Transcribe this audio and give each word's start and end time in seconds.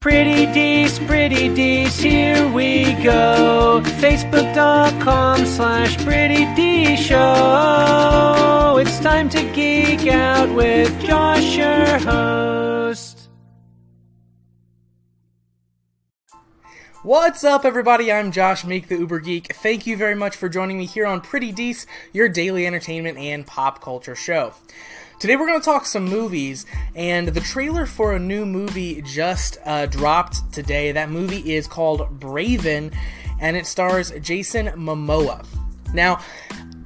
Pretty 0.00 0.46
Dees, 0.46 0.98
Pretty 1.00 1.54
Dees, 1.54 1.98
here 1.98 2.50
we 2.52 2.94
go. 3.02 3.82
Facebook.com 3.84 5.44
slash 5.44 5.94
Pretty 5.98 6.46
D 6.54 6.96
Show. 6.96 8.78
It's 8.80 8.98
time 9.00 9.28
to 9.28 9.42
geek 9.52 10.06
out 10.06 10.54
with 10.54 10.98
Josh, 11.02 11.54
your 11.54 11.98
host. 11.98 13.28
What's 17.02 17.44
up, 17.44 17.66
everybody? 17.66 18.10
I'm 18.10 18.32
Josh 18.32 18.64
Meek, 18.64 18.88
the 18.88 18.96
Uber 18.96 19.20
Geek. 19.20 19.54
Thank 19.56 19.86
you 19.86 19.98
very 19.98 20.14
much 20.14 20.34
for 20.34 20.48
joining 20.48 20.78
me 20.78 20.86
here 20.86 21.04
on 21.04 21.20
Pretty 21.20 21.52
Dees, 21.52 21.86
your 22.14 22.30
daily 22.30 22.66
entertainment 22.66 23.18
and 23.18 23.46
pop 23.46 23.82
culture 23.82 24.16
show. 24.16 24.54
Today 25.20 25.36
we're 25.36 25.46
going 25.46 25.60
to 25.60 25.64
talk 25.64 25.84
some 25.84 26.06
movies, 26.06 26.64
and 26.94 27.28
the 27.28 27.42
trailer 27.42 27.84
for 27.84 28.14
a 28.14 28.18
new 28.18 28.46
movie 28.46 29.02
just 29.02 29.58
uh, 29.66 29.84
dropped 29.84 30.50
today. 30.50 30.92
That 30.92 31.10
movie 31.10 31.52
is 31.52 31.68
called 31.68 32.18
Braven, 32.18 32.94
and 33.38 33.54
it 33.54 33.66
stars 33.66 34.12
Jason 34.22 34.68
Momoa. 34.68 35.44
Now, 35.92 36.24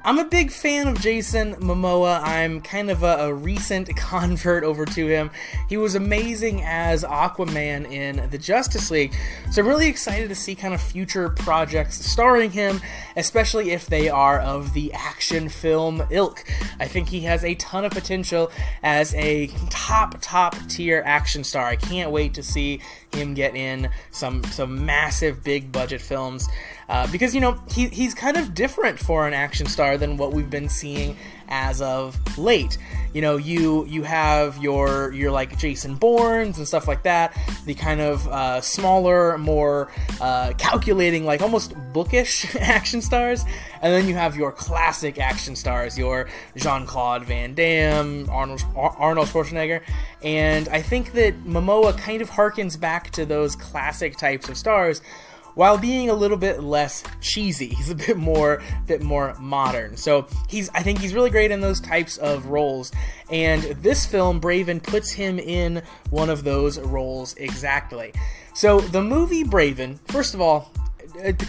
I'm 0.05 0.19
a 0.19 0.25
big 0.25 0.51
fan 0.51 0.87
of 0.87 1.01
Jason 1.01 1.55
Momoa. 1.55 2.21
I'm 2.21 2.61
kind 2.61 2.91
of 2.91 3.01
a, 3.01 3.17
a, 3.21 3.33
recent 3.33 3.95
convert 3.95 4.63
over 4.63 4.85
to 4.85 5.07
him. 5.07 5.31
He 5.67 5.77
was 5.77 5.95
amazing 5.95 6.61
as 6.61 7.03
Aquaman 7.03 7.91
in 7.91 8.29
the 8.29 8.37
Justice 8.37 8.91
League. 8.91 9.15
So 9.49 9.63
I'm 9.63 9.67
really 9.67 9.87
excited 9.87 10.29
to 10.29 10.35
see 10.35 10.53
kind 10.53 10.75
of 10.75 10.81
future 10.81 11.29
projects 11.29 12.05
starring 12.05 12.51
him, 12.51 12.81
especially 13.15 13.71
if 13.71 13.87
they 13.87 14.07
are 14.07 14.39
of 14.41 14.75
the 14.75 14.93
action 14.93 15.49
film 15.49 16.03
ilk. 16.11 16.43
I 16.79 16.87
think 16.87 17.09
he 17.09 17.21
has 17.21 17.43
a 17.43 17.55
ton 17.55 17.83
of 17.83 17.91
potential 17.91 18.51
as 18.83 19.11
a 19.15 19.47
top, 19.71 20.17
top 20.21 20.55
tier 20.69 21.01
action 21.03 21.43
star. 21.43 21.65
I 21.65 21.77
can't 21.77 22.11
wait 22.11 22.35
to 22.35 22.43
see 22.43 22.79
him 23.15 23.33
get 23.33 23.55
in 23.55 23.89
some 24.11 24.43
some 24.43 24.85
massive 24.85 25.43
big 25.43 25.71
budget 25.71 26.01
films 26.01 26.47
uh, 26.89 27.09
because 27.11 27.33
you 27.33 27.41
know 27.41 27.59
he, 27.71 27.87
he's 27.87 28.13
kind 28.13 28.37
of 28.37 28.53
different 28.53 28.99
for 28.99 29.27
an 29.27 29.33
action 29.33 29.65
star 29.65 29.94
than 29.97 30.17
what 30.17 30.33
we've 30.33 30.49
been 30.49 30.69
seeing 30.69 31.17
as 31.47 31.81
of 31.81 32.37
late. 32.37 32.77
You 33.13 33.21
know, 33.21 33.37
you 33.37 33.85
you 33.85 34.03
have 34.03 34.61
your 34.61 35.13
your 35.13 35.31
like 35.31 35.57
Jason 35.57 35.95
Bournes 35.95 36.57
and 36.57 36.67
stuff 36.67 36.87
like 36.87 37.03
that, 37.03 37.37
the 37.65 37.73
kind 37.73 38.01
of 38.01 38.27
uh, 38.27 38.61
smaller, 38.61 39.37
more 39.37 39.91
uh, 40.19 40.53
calculating, 40.57 41.25
like 41.25 41.41
almost 41.41 41.73
bookish 41.93 42.55
action 42.59 43.01
stars, 43.01 43.45
and 43.81 43.93
then 43.93 44.07
you 44.07 44.15
have 44.15 44.35
your 44.35 44.51
classic 44.51 45.17
action 45.17 45.55
stars, 45.55 45.97
your 45.97 46.27
Jean 46.57 46.85
Claude 46.85 47.23
Van 47.23 47.53
Damme, 47.53 48.29
Arnold 48.29 48.63
Arnold 48.75 49.27
Schwarzenegger, 49.27 49.81
and 50.21 50.67
I 50.69 50.81
think 50.81 51.13
that 51.13 51.45
Momoa 51.45 51.97
kind 51.97 52.21
of 52.21 52.29
harkens 52.29 52.77
back 52.77 53.11
to 53.11 53.25
those 53.25 53.55
classic 53.55 54.17
types 54.17 54.49
of 54.49 54.57
stars 54.57 55.01
while 55.55 55.77
being 55.77 56.09
a 56.09 56.13
little 56.13 56.37
bit 56.37 56.61
less 56.61 57.03
cheesy. 57.21 57.67
He's 57.67 57.89
a 57.89 57.95
bit 57.95 58.17
more 58.17 58.61
bit 58.85 59.01
more 59.01 59.35
modern. 59.39 59.97
So 59.97 60.27
he's 60.47 60.69
I 60.69 60.83
think 60.83 60.99
he's 60.99 61.13
really 61.13 61.31
great 61.31 61.51
in 61.51 61.61
those 61.61 61.81
types 61.81 62.17
of 62.17 62.47
roles. 62.47 62.91
And 63.29 63.63
this 63.63 64.05
film, 64.05 64.39
Braven, 64.39 64.81
puts 64.81 65.11
him 65.11 65.39
in 65.39 65.81
one 66.09 66.29
of 66.29 66.43
those 66.43 66.79
roles 66.79 67.33
exactly. 67.35 68.13
So 68.53 68.79
the 68.79 69.01
movie 69.01 69.43
Braven, 69.43 69.99
first 70.07 70.33
of 70.33 70.41
all, 70.41 70.71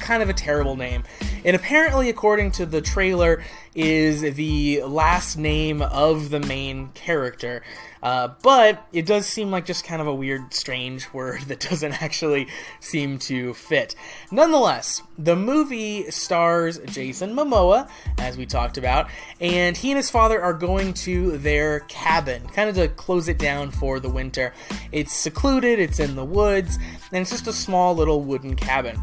kind 0.01 0.23
of 0.23 0.29
a 0.29 0.34
terrible 0.34 0.77
name. 0.77 1.05
And 1.45 1.55
apparently, 1.55 2.09
according 2.09 2.53
to 2.53 2.67
the 2.67 2.81
trailer, 2.81 3.43
is 3.75 4.23
the 4.34 4.83
last 4.83 5.37
name 5.37 5.83
of 5.83 6.31
the 6.31 6.41
main 6.41 6.89
character. 6.95 7.62
Uh, 8.07 8.33
but 8.41 8.87
it 8.93 9.05
does 9.05 9.27
seem 9.27 9.51
like 9.51 9.67
just 9.67 9.85
kind 9.85 10.01
of 10.01 10.07
a 10.07 10.15
weird, 10.15 10.55
strange 10.55 11.12
word 11.12 11.41
that 11.41 11.59
doesn't 11.59 12.01
actually 12.01 12.47
seem 12.79 13.19
to 13.19 13.53
fit. 13.55 13.97
Nonetheless, 14.31 15.03
the 15.19 15.35
movie 15.35 16.09
stars 16.12 16.79
Jason 16.87 17.34
Momoa, 17.34 17.91
as 18.19 18.37
we 18.37 18.47
talked 18.47 18.79
about, 18.79 19.11
and 19.41 19.77
he 19.77 19.91
and 19.91 19.97
his 19.97 20.09
father 20.09 20.41
are 20.41 20.55
going 20.55 20.94
to 20.94 21.37
their 21.39 21.81
cabin, 21.81 22.47
kind 22.50 22.71
of 22.71 22.77
to 22.77 22.87
close 22.87 23.27
it 23.27 23.41
down 23.41 23.72
for 23.72 23.99
the 23.99 24.09
winter. 24.09 24.55
It's 24.93 25.12
secluded, 25.12 25.81
it's 25.81 25.99
in 25.99 26.15
the 26.15 26.25
woods, 26.25 26.78
and 27.11 27.23
it's 27.23 27.33
just 27.33 27.49
a 27.49 27.53
small 27.53 27.97
little 27.97 28.23
wooden 28.23 28.55
cabin. 28.55 29.03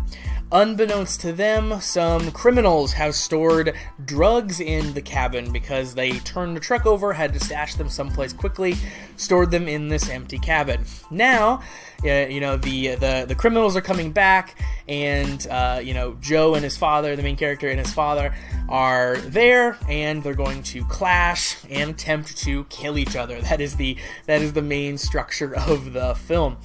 Unbeknownst 0.53 1.19
to 1.21 1.33
them, 1.33 1.81
some 1.81 2.31
criminals 2.31 2.93
have 2.93 3.15
stored 3.15 3.75
drugs 4.05 4.59
in 4.59 4.93
the 4.93 5.01
cabin 5.01 5.51
because 5.51 5.95
they 5.95 6.11
turned 6.19 6.55
the 6.55 6.59
truck 6.59 6.85
over, 6.85 7.11
had 7.11 7.33
to 7.33 7.39
stash 7.39 7.73
them 7.73 7.89
someplace 7.89 8.33
quickly, 8.33 8.75
stored 9.15 9.51
them 9.51 9.67
in 9.67 9.87
this 9.89 10.09
empty 10.09 10.39
cabin. 10.39 10.85
Now, 11.09 11.61
uh, 12.05 12.27
you 12.27 12.41
know 12.41 12.57
the 12.57 12.95
the 12.95 13.25
the 13.27 13.35
criminals 13.35 13.75
are 13.77 13.81
coming 13.81 14.11
back, 14.11 14.59
and 14.89 15.47
uh, 15.47 15.79
you 15.81 15.93
know 15.93 16.17
Joe 16.19 16.55
and 16.55 16.63
his 16.63 16.75
father, 16.75 17.15
the 17.15 17.23
main 17.23 17.37
character 17.37 17.69
and 17.69 17.79
his 17.79 17.93
father, 17.93 18.35
are 18.67 19.17
there, 19.17 19.77
and 19.87 20.21
they're 20.21 20.33
going 20.33 20.63
to 20.63 20.83
clash 20.85 21.57
and 21.69 21.91
attempt 21.91 22.37
to 22.39 22.65
kill 22.65 22.97
each 22.97 23.15
other. 23.15 23.39
That 23.53 23.61
is 23.61 23.75
the 23.75 23.97
that 24.25 24.41
is 24.41 24.53
the 24.53 24.63
main 24.63 24.97
structure 24.97 25.55
of 25.55 25.93
the 25.93 26.15
film. 26.15 26.57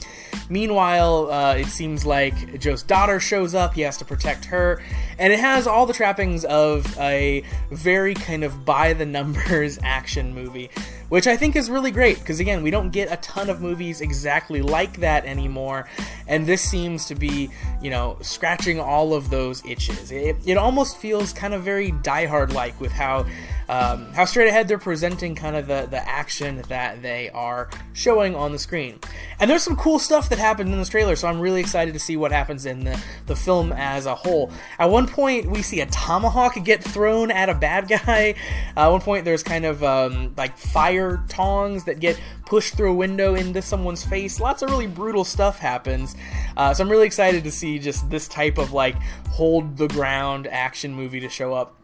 Meanwhile, 0.48 1.30
uh, 1.30 1.54
it 1.56 1.66
seems 1.66 2.06
like 2.06 2.58
Joe's 2.58 2.82
daughter 2.82 3.20
shows 3.20 3.54
up. 3.54 3.74
He 3.74 3.82
has 3.82 3.98
to 3.98 4.06
protect 4.06 4.46
her, 4.46 4.82
and 5.18 5.32
it 5.32 5.38
has 5.38 5.66
all 5.66 5.84
the 5.84 5.92
trappings 5.92 6.46
of 6.46 6.98
a 6.98 7.44
very 7.70 8.14
kind 8.14 8.42
of 8.42 8.64
by 8.64 8.94
the 8.94 9.04
numbers 9.04 9.78
action 9.82 10.34
movie 10.34 10.70
which 11.08 11.26
I 11.26 11.36
think 11.36 11.56
is 11.56 11.70
really 11.70 11.90
great 11.90 12.18
because 12.18 12.40
again, 12.40 12.62
we 12.62 12.70
don't 12.70 12.90
get 12.90 13.10
a 13.10 13.16
ton 13.16 13.48
of 13.50 13.60
movies 13.60 14.00
exactly 14.00 14.62
like 14.62 14.98
that 14.98 15.24
anymore, 15.24 15.88
and 16.26 16.46
this 16.46 16.62
seems 16.62 17.06
to 17.06 17.14
be, 17.14 17.50
you 17.80 17.90
know, 17.90 18.16
scratching 18.20 18.80
all 18.80 19.14
of 19.14 19.30
those 19.30 19.64
itches. 19.64 20.12
It, 20.12 20.36
it 20.46 20.56
almost 20.56 20.98
feels 20.98 21.32
kind 21.32 21.54
of 21.54 21.62
very 21.62 21.90
Die 21.90 22.26
Hard 22.26 22.52
like 22.52 22.80
with 22.80 22.92
how 22.92 23.26
um, 23.68 24.12
how 24.12 24.24
straight 24.24 24.48
ahead 24.48 24.68
they're 24.68 24.78
presenting 24.78 25.34
kind 25.34 25.56
of 25.56 25.66
the, 25.66 25.86
the 25.90 26.08
action 26.08 26.62
that 26.68 27.02
they 27.02 27.30
are 27.30 27.68
showing 27.92 28.34
on 28.34 28.52
the 28.52 28.58
screen. 28.58 28.98
And 29.38 29.50
there's 29.50 29.62
some 29.62 29.76
cool 29.76 29.98
stuff 29.98 30.28
that 30.30 30.38
happened 30.38 30.72
in 30.72 30.78
this 30.78 30.88
trailer, 30.88 31.16
so 31.16 31.28
I'm 31.28 31.40
really 31.40 31.60
excited 31.60 31.94
to 31.94 32.00
see 32.00 32.16
what 32.16 32.32
happens 32.32 32.66
in 32.66 32.84
the, 32.84 33.00
the 33.26 33.36
film 33.36 33.72
as 33.72 34.06
a 34.06 34.14
whole. 34.14 34.50
At 34.78 34.86
one 34.86 35.06
point, 35.06 35.50
we 35.50 35.62
see 35.62 35.80
a 35.80 35.86
tomahawk 35.86 36.62
get 36.64 36.82
thrown 36.82 37.30
at 37.30 37.48
a 37.48 37.54
bad 37.54 37.88
guy. 37.88 38.34
Uh, 38.76 38.86
at 38.86 38.88
one 38.88 39.00
point, 39.00 39.24
there's 39.24 39.42
kind 39.42 39.64
of 39.64 39.82
um, 39.82 40.32
like 40.36 40.56
fire 40.56 41.22
tongs 41.28 41.84
that 41.84 42.00
get 42.00 42.20
pushed 42.46 42.76
through 42.76 42.92
a 42.92 42.94
window 42.94 43.34
into 43.34 43.60
someone's 43.60 44.04
face. 44.04 44.40
Lots 44.40 44.62
of 44.62 44.70
really 44.70 44.86
brutal 44.86 45.24
stuff 45.24 45.58
happens. 45.58 46.14
Uh, 46.56 46.72
so 46.72 46.84
I'm 46.84 46.90
really 46.90 47.06
excited 47.06 47.44
to 47.44 47.50
see 47.50 47.78
just 47.78 48.08
this 48.08 48.28
type 48.28 48.58
of 48.58 48.72
like 48.72 48.94
hold 49.30 49.76
the 49.76 49.88
ground 49.88 50.46
action 50.46 50.94
movie 50.94 51.20
to 51.20 51.28
show 51.28 51.54
up 51.54 51.78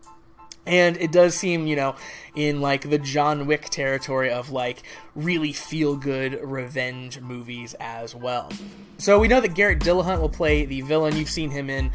and 0.67 0.97
it 0.97 1.13
does 1.13 1.35
seem, 1.35 1.67
you 1.67 1.77
know, 1.77 1.97
in 2.35 2.61
like 2.61 2.89
the 2.89 2.99
John 2.99 3.47
Wick 3.47 3.69
territory 3.71 4.31
of 4.31 4.51
like 4.51 4.83
really 5.15 5.53
feel 5.53 5.97
good 5.97 6.41
revenge 6.43 7.21
movies 7.21 7.75
as 7.79 8.15
well. 8.15 8.51
So 8.99 9.19
we 9.19 9.29
know 9.29 9.41
that 9.41 9.55
Garret 9.55 9.81
Dillahunt 9.81 10.21
will 10.21 10.29
play 10.29 10.65
the 10.65 10.81
villain. 10.81 11.17
You've 11.17 11.31
seen 11.31 11.51
him 11.51 11.69
in 11.69 11.91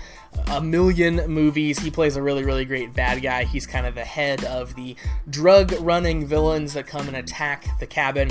a 0.48 0.62
million 0.62 1.30
movies. 1.30 1.80
He 1.80 1.92
plays 1.92 2.16
a 2.16 2.22
really, 2.22 2.44
really 2.44 2.66
great 2.66 2.94
bad 2.94 3.22
guy. 3.22 3.44
He's 3.44 3.66
kind 3.66 3.86
of 3.86 3.96
the 3.96 4.06
head 4.06 4.44
of 4.46 4.76
the 4.76 4.96
drug 5.30 5.74
running 5.80 6.28
villains 6.28 6.74
that 6.74 6.88
come 6.88 7.08
and 7.08 7.18
attack 7.18 7.80
the 7.80 7.88
cabin. 7.88 8.30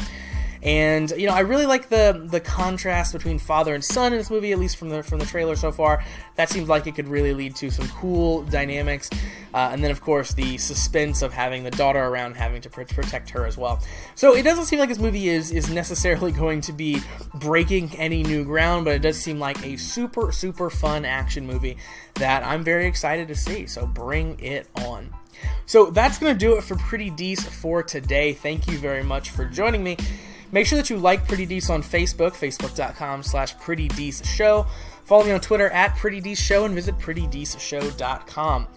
And 0.63 1.11
you 1.13 1.27
know, 1.27 1.35
I 1.35 1.41
really 1.41 1.67
like 1.67 1.89
the 1.89 2.27
the 2.31 2.41
contrast 2.41 3.13
between 3.13 3.39
father 3.39 3.75
and 3.75 3.85
son 3.85 4.13
in 4.13 4.19
this 4.19 4.31
movie, 4.31 4.53
at 4.53 4.59
least 4.59 4.77
from 4.77 4.89
the 4.89 5.03
from 5.03 5.19
the 5.19 5.27
trailer 5.27 5.57
so 5.57 5.71
far. 5.71 6.03
That 6.37 6.49
seems 6.49 6.69
like 6.69 6.87
it 6.87 6.95
could 6.95 7.09
really 7.09 7.35
lead 7.35 7.57
to 7.57 7.71
some 7.71 7.89
cool 7.89 8.43
dynamics. 8.45 9.11
Uh, 9.55 9.71
and 9.73 9.83
then, 9.83 9.91
of 9.91 10.01
course, 10.01 10.35
the 10.35 10.59
suspense 10.59 11.23
of 11.23 11.33
having 11.33 11.65
the 11.65 11.71
daughter 11.71 12.03
around, 12.05 12.37
having 12.37 12.61
to 12.61 12.71
pr- 12.71 12.83
protect 12.83 13.31
her 13.31 13.47
as 13.47 13.57
well. 13.57 13.81
So 14.15 14.35
it 14.35 14.43
doesn't 14.43 14.67
seem 14.67 14.79
like 14.79 14.89
this 14.89 14.99
movie 14.99 15.29
is 15.29 15.51
is 15.51 15.71
necessarily 15.71 16.33
going 16.33 16.61
to 16.63 16.73
be 16.73 17.01
breaking 17.35 17.97
any 17.97 18.23
new 18.23 18.45
ground, 18.45 18.85
but 18.85 18.95
it 18.95 19.03
does 19.03 19.19
seem 19.19 19.39
like 19.39 19.65
a 19.65 19.77
super 19.77 20.33
super 20.33 20.71
fun 20.71 21.05
action 21.05 21.47
movie 21.47 21.77
that 22.15 22.43
I'm 22.43 22.65
very 22.65 22.87
excited 22.87 23.29
to 23.29 23.35
see. 23.35 23.67
So 23.67 23.87
bring 23.87 24.39
it 24.41 24.67
on. 24.77 25.15
So 25.67 25.91
that's 25.91 26.19
going 26.19 26.33
to 26.33 26.39
do 26.39 26.57
it 26.57 26.65
for 26.65 26.77
Pretty 26.77 27.11
Dees 27.11 27.45
for 27.45 27.83
today. 27.83 28.33
Thank 28.33 28.67
you 28.67 28.79
very 28.79 29.05
much 29.05 29.31
for 29.31 29.45
joining 29.45 29.85
me. 29.85 29.97
Make 30.51 30.67
sure 30.67 30.77
that 30.79 30.91
you 30.91 30.97
like 30.97 31.27
Pretty 31.29 31.47
Dees 31.47 31.69
on 31.71 31.83
Facebook, 31.83 32.33
facebook.com 32.33 33.23
slash 33.23 33.59
Pretty 33.59 33.89
Dees 33.89 34.23
Show. 34.25 34.67
Follow 35.05 35.25
me 35.25 35.33
on 35.33 35.41
Twitter 35.41 35.71
at 35.71 35.97
Pretty 35.97 36.21
Dees 36.21 36.39
Show 36.39 36.65
and 36.65 36.75
visit 36.75 36.99
prettydeeshow.com. 36.99 38.69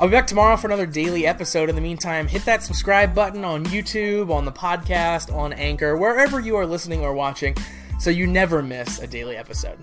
I'll 0.00 0.08
be 0.08 0.12
back 0.12 0.26
tomorrow 0.26 0.56
for 0.56 0.66
another 0.66 0.86
daily 0.86 1.26
episode. 1.26 1.68
In 1.68 1.74
the 1.74 1.80
meantime, 1.80 2.26
hit 2.26 2.44
that 2.44 2.62
subscribe 2.62 3.14
button 3.14 3.44
on 3.44 3.64
YouTube, 3.66 4.30
on 4.30 4.44
the 4.44 4.52
podcast, 4.52 5.32
on 5.32 5.52
Anchor, 5.52 5.96
wherever 5.96 6.40
you 6.40 6.56
are 6.56 6.66
listening 6.66 7.02
or 7.02 7.12
watching, 7.12 7.54
so 7.98 8.10
you 8.10 8.26
never 8.26 8.62
miss 8.62 8.98
a 8.98 9.06
daily 9.06 9.36
episode. 9.36 9.78